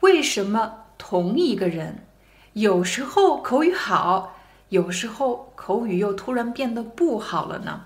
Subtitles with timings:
[0.00, 2.06] 为什么同一个人
[2.54, 4.34] 有时候口语好，
[4.70, 7.84] 有时候口语又突然变得不好了呢？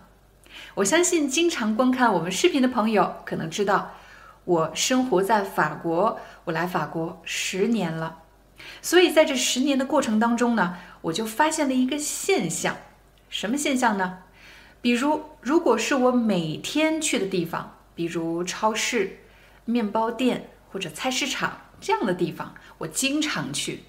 [0.76, 3.90] 我相信经常观看我们视频的朋友可能知道，
[4.44, 8.18] 我生活在法国，我来法国十年了，
[8.80, 12.76] 所以在这十年的过程当中呢，我就发现了一个现象，
[13.28, 14.18] 什么现象呢？
[14.80, 19.18] 比如，如果是我每天去的地方，比如超市、
[19.64, 21.58] 面包店或者菜市场。
[21.84, 23.82] 这样的地方我经常去，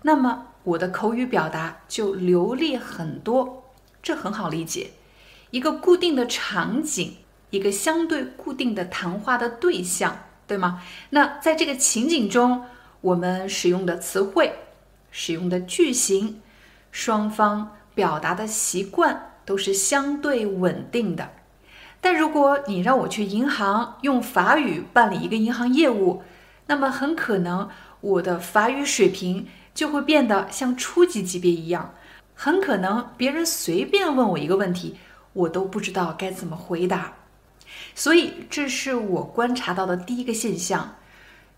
[0.00, 3.70] 那么我的口语表达就流利很多，
[4.02, 4.92] 这很好理解。
[5.50, 7.18] 一个固定的场景，
[7.50, 10.82] 一个相对固定的谈话的对象，对吗？
[11.10, 12.64] 那在这个情景中，
[13.02, 14.54] 我们使用的词汇、
[15.10, 16.40] 使用的句型，
[16.90, 21.32] 双方表达的习惯都是相对稳定的。
[22.00, 26.22] 但如果你让我去银行用法语办理一个银行业务，
[26.66, 27.68] 那么很可能
[28.00, 31.94] 我的法语水平就会变得像初级级别一样，
[32.34, 34.96] 很可能别人随便问我一个问题，
[35.32, 37.14] 我都不知道该怎么回答。
[37.94, 40.96] 所以这是我观察到的第一个现象：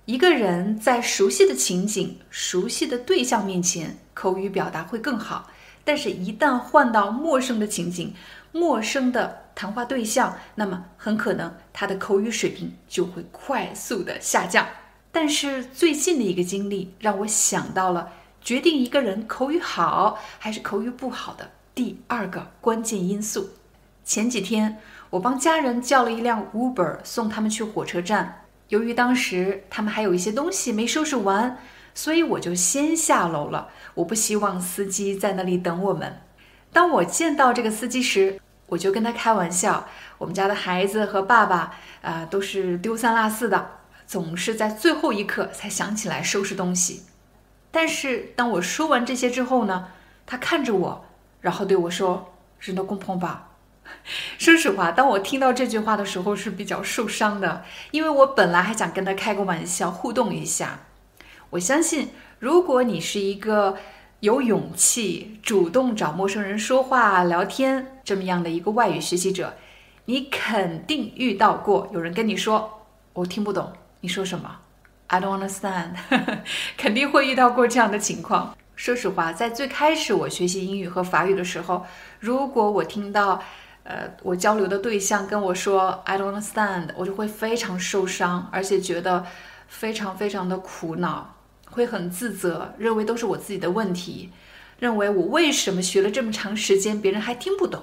[0.06, 5.50] 一个人在熟悉的情景、熟悉的对象面前，口语表达会更好；
[5.84, 8.14] 但是，一旦换到陌生的情景、
[8.52, 14.66] 陌生的谈话对象，那么很可能他的口语水平就会快速的下降。
[15.18, 23.48] 但是最近的一个经历让我想到了决定一个人口语好还是口语不好的第二个关键因素。
[24.04, 24.76] 前几天
[25.08, 31.56] 我帮家人叫了一辆 Uber 送他们去火车站，由于当时他们还有一些东西没收拾完，
[31.94, 33.70] 所以我就先下楼了。
[33.94, 36.20] 我不希望司机在那里等我们。
[36.74, 39.86] 当我见到这个司机时，我就跟他开玩笑
[40.18, 43.70] ：“我们家的孩子和爸爸啊都是丢三落四的。”
[44.06, 47.02] 总是在最后一刻才想起来收拾东西，
[47.70, 49.88] 但是当我说完这些之后呢，
[50.24, 51.04] 他看着我，
[51.40, 53.50] 然后对我说：“人都公碰吧。”
[54.38, 60.80] 说实话，当我听到这句话的时候是比较受伤的，因为我本来还想跟他开个玩笑互动一下。
[61.50, 63.76] 我相信，如果你是一个
[64.20, 69.54] 有勇气主动找陌生人说话聊天这么样的一个外语学习者，
[70.06, 73.72] 你肯定遇到过有人跟你说：“我听不懂。”
[74.06, 74.58] 你说什么
[75.08, 75.96] ？I don't understand。
[76.78, 78.56] 肯定会遇到过这样的情况。
[78.76, 81.84] 说实话，在最开始我学习英语和法语的时候，
[82.20, 83.42] 如果我听到，
[83.82, 89.26] 呃，我交流的对象跟我说 I don't understand，我就会非常受伤，而且觉得
[89.66, 91.34] 非常非常的苦恼，
[91.68, 94.30] 会很自责，认为都是我自己的问题，
[94.78, 97.82] 认为我为什么学了这么长时间，别人还听不懂，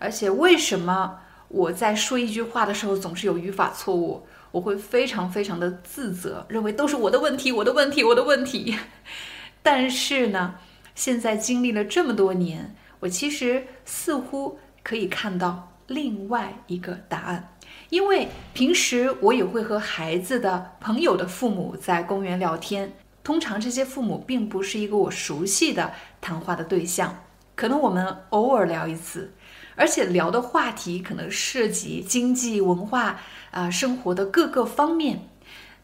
[0.00, 4.26] 而且为什么我在说一句话的时候总是有语法错误。
[4.52, 8.76] 我会非常非常的自责，认为都是我的问题，我的问题，我的问题。
[9.62, 10.56] 但是呢，
[10.94, 17.56] 现在经历了这么多年，我其实似乎可以看到另外一个答案。
[17.90, 27.24] 因为平时我也会和孩子的朋友的父母在公园聊天，通常这些父母并不是一个我熟悉的谈话的对象，
[27.54, 29.32] 可能我们偶尔聊一次。
[29.80, 33.18] 而且聊的话题可能涉及经济、文化
[33.50, 35.26] 啊，生活的各个方面。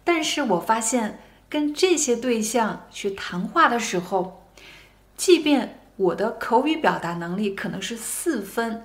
[0.05, 1.19] 但是我发现
[1.49, 4.45] 跟这些对象去谈话的时候，
[5.17, 8.85] 即便我的口语表达能力可能是四分，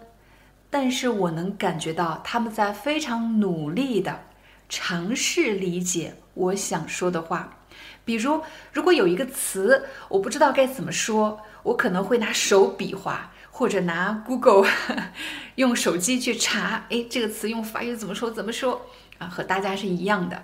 [0.69, 4.21] 但是我能感觉到他们在非常努力的
[4.69, 7.57] 尝试理解我想说的话。
[8.05, 8.41] 比如，
[8.71, 13.29] 如果有一个词我不知道该怎么说，我可能会拿手比划。
[13.51, 14.67] 或者拿 Google
[15.55, 18.31] 用手机去查，哎，这个词用法语怎么说？
[18.31, 18.81] 怎么说
[19.19, 19.27] 啊？
[19.27, 20.43] 和大家是一样的。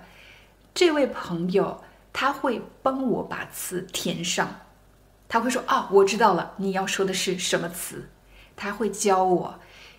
[0.74, 1.82] 这位朋友
[2.12, 4.60] 他会帮我把词填上，
[5.28, 8.08] 他会说：“哦，我知道了，你要说的是什么词？”
[8.54, 9.58] 他会教我。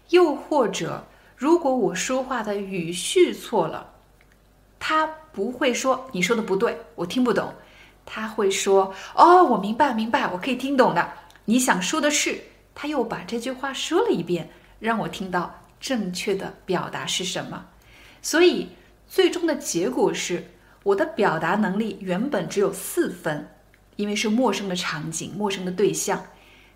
[0.10, 3.94] 又或者，如果我说话的语序错了，
[4.80, 7.54] 他不会说你说的不对，我听不懂。
[8.06, 11.14] 他会说：“哦，我明白，明白，我可以听懂的。
[11.46, 12.42] 你想说的是。”
[12.82, 14.50] 他又把这句话说了一遍，
[14.80, 17.66] 让我听到正确的表达是什么。
[18.22, 18.70] 所以
[19.06, 20.46] 最终的结果是
[20.84, 23.50] 我的表达能力原本只有四分，
[23.98, 26.28] 因为是陌生的场景、陌生的对象，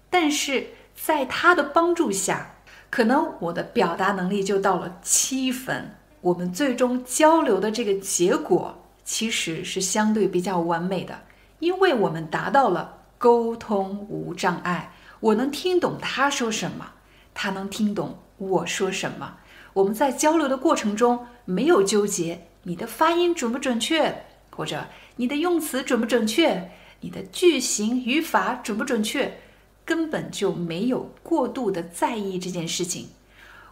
[0.10, 2.54] 但是在他的帮助下，
[2.90, 5.96] 可能我的表达能力就到了七分。
[6.20, 11.22] 我们最终交流的这个结果其实是相对比较完美的，
[11.60, 14.92] 因为我们达到了沟通无障碍，
[15.24, 16.96] 我能听懂他说什么，
[17.34, 19.38] 他能听懂我说什么。
[19.72, 22.48] 我们在交流的过程中没有纠结。
[22.64, 24.86] 你的发音准不准确，或者
[25.16, 29.40] 你的用词准不准确，你的句型语法准不准确，
[29.86, 33.08] 根本就没有过度的在意这件事情。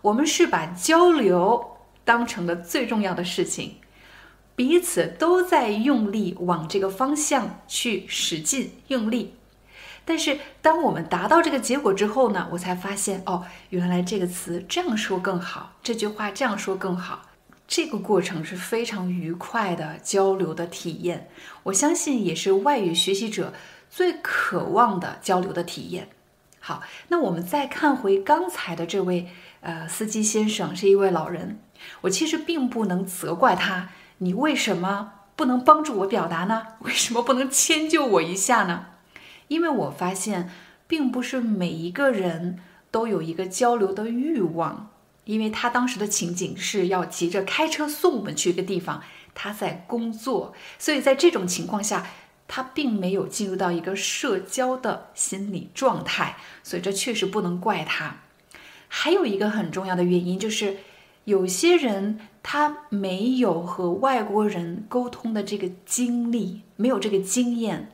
[0.04, 3.76] 我们是把交流当成了最重要的事情，
[4.56, 9.34] 彼此都在用力往这个方向去使劲用力。
[10.04, 17.28] 但是当我们达到这个结果之后呢，我才发现哦，原来这个词这样说更好，这句话这样说更好。
[17.68, 21.30] 这个过程是非常愉快的交流的体验，
[21.64, 23.54] 我相信也是外语学习者
[23.90, 26.10] 最渴望的交流的体验。
[26.60, 29.30] 好，那我们再看回刚才的这位
[29.62, 31.60] 呃司机先生，是一位老人。
[32.02, 36.64] 我其实并不能责怪他，你为什么不能帮助我表达呢？
[36.80, 38.88] 为什么不能迁就我一下呢？
[39.52, 40.50] 因为我发现，
[40.88, 42.60] 并不是每一个人
[42.90, 44.88] 都有一个交流的欲望。
[45.26, 49.04] 因为他当时的情景是要急着开车送我们去一个地方，
[49.36, 52.08] 他在工作，所以在这种情况下，
[52.48, 58.22] 他并没有进入到一个社交的心理状态，所以这确实不能怪他。
[58.88, 60.78] 还有一个很重要的原因就是，
[61.26, 67.92] 有些人他没有和外国人沟通的这个经历，没有这个经验，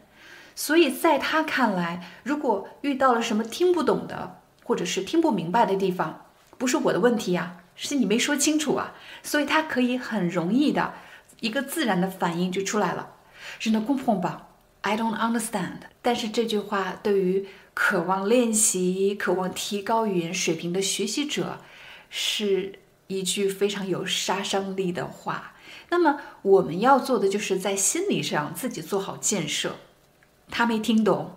[0.57, 6.25] 所以在他看来，如果遇到了什么听不懂的，或者是听不明白的地方，
[6.57, 10.95] 不是我的问题呀，是你没说清楚啊，所以他可以很容易的
[11.41, 13.13] 一个自然的反应就出来了。
[13.59, 14.39] Je ne comprends pas,
[14.81, 15.81] I don't understand。
[16.01, 17.45] 但是这句话对于
[17.75, 21.59] 渴望练习、渴望提高语言水平的学习者，
[22.09, 25.53] 是一句非常有杀伤力的话。
[25.89, 29.75] 那么我们要做的就是在心理上自己做好建设。
[30.49, 31.35] 他没听懂，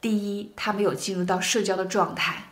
[0.00, 2.44] 第一，他没有进入到社交的状态；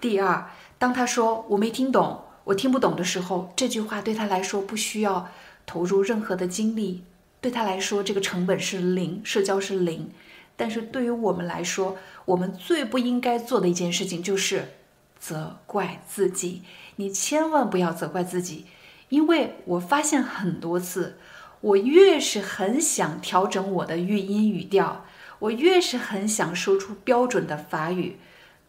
[0.00, 0.50] 第二。
[0.76, 5.28] 当他说我没听懂，我听不懂的时候，这句话对他来说不需要
[5.64, 7.04] 投入任何的精力，
[7.40, 10.10] 对他来说这个成本是零，社交是零。
[10.56, 14.74] 但是对于我们来说，我们最不应该做的一件事情就是
[15.18, 16.62] 责怪自己。
[16.96, 18.66] 你千万不要责怪自己，
[19.08, 21.16] 因为我发现很多次，
[21.60, 25.06] 我越是很想调整我的语音语调，
[25.44, 28.16] 我越是很想说出标准的法语，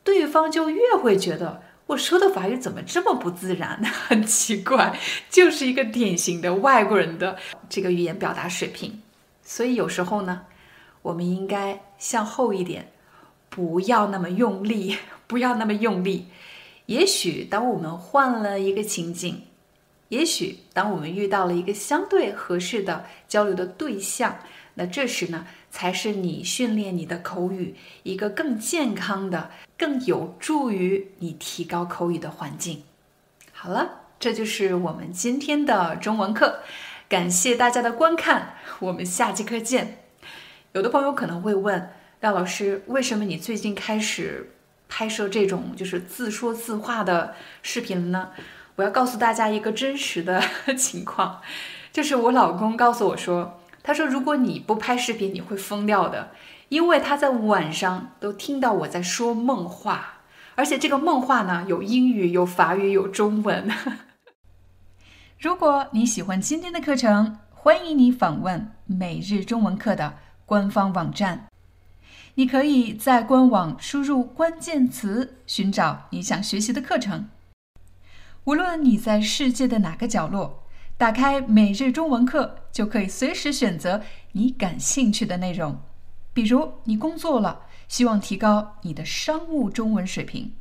[0.04, 1.62] 对方就越会觉得。
[1.88, 3.82] 我说的法语怎么这么不自然？
[3.86, 5.00] 很奇怪，
[5.30, 7.38] 就是一个典型的外国人的
[7.70, 9.02] 这个语言表达水平。
[9.44, 10.48] 所以有时候呢，
[11.04, 12.92] 我们应该向后一点，
[13.50, 16.28] 不要那么用力， 不要那么用力。
[16.88, 19.44] 也许当我们换了一个情景，
[20.10, 24.40] 也许当我们遇到了一个相对合适的交流的对象，
[24.76, 25.46] 那这时呢？
[25.72, 32.84] 才是你训练你的口语一个更健康的、更有助于你提高口语的环境。
[33.52, 36.60] 好了，这就是我们今天的中文课，
[37.10, 39.98] 感谢大家的观看，我们下节课见。
[40.72, 41.90] 有的朋友可能会问
[42.22, 44.54] 廖老师，为什么你最近开始
[44.88, 48.30] 拍摄这种就是自说自话的视频呢？
[48.78, 50.42] 我要告诉大家一个真实的
[50.78, 51.42] 情况，
[51.92, 53.60] 就是我老公告诉我说。
[53.86, 56.32] 他说：“如果你不拍视频，你会疯掉的，
[56.70, 60.22] 因为他在晚上都听到我在说梦话，
[60.56, 63.70] 而且这个梦话呢，有英语、有法语、有中文。
[65.38, 70.16] 如果你喜欢今天的课程，欢迎你访问每日中文课的
[70.48, 71.46] 官方网站，
[72.34, 77.30] 你可以在官网输入关键词，寻找你想学习的课程。
[78.46, 80.64] 无论你在世界的哪个角落。”
[80.98, 85.78] 打开每日中文课，就可以随时选择你感兴趣的内容。
[86.34, 90.52] 比如，你工作了，希望提高你的商务中文水平；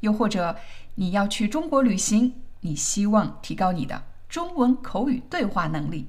[0.00, 0.56] 又或者
[0.94, 6.06] 你要去中国旅行，你希望提高你的中文口语对话能力；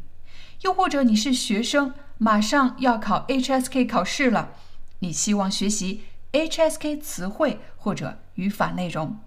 [0.62, 4.52] 又或者你是学生，马上要考 HSK 考试了，
[5.00, 9.18] 你希望学习 HSK 词汇或者语法内容。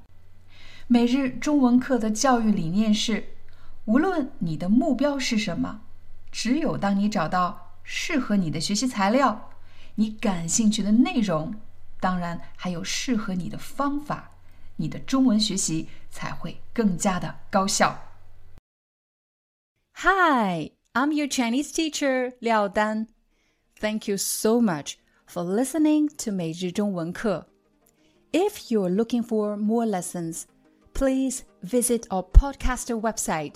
[0.86, 3.35] 每日中文课的教育理念是。
[3.85, 5.81] 无论你的目标是什么，
[6.31, 9.49] 只有当你找到适合你的学习材料、
[9.95, 11.55] 你感兴趣的内容，
[11.99, 14.31] 当然还有适合你的方法，
[14.77, 17.99] 你的中文学习才会更加的高效。
[19.95, 20.71] Hi。
[20.93, 23.07] I'm your Chinese teacher, Liao Dan.
[23.79, 27.47] Thank you so much for listening to 每日中文课.
[28.33, 30.43] If you're looking for more lessons,
[30.93, 33.55] please visit our podcaster website.